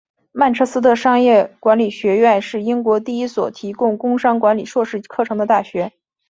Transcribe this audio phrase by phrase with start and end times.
[0.31, 5.91] 曼彻斯特商业管理学院是英国第一所提供工商管理硕士课程的大学。